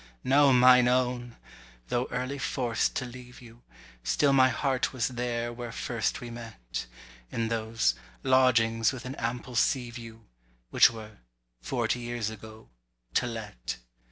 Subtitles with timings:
[0.23, 1.35] No, mine own!
[1.89, 3.61] though early forced to leave you,
[4.03, 6.87] Still my heart was there where first we met;
[7.31, 7.93] In those
[8.23, 10.25] "Lodgings with an ample sea view,"
[10.71, 11.17] Which were,
[11.61, 12.67] forty years ago,
[13.13, 13.77] "To Let."